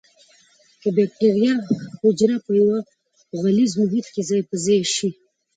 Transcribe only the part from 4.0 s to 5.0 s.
کې ځای په ځای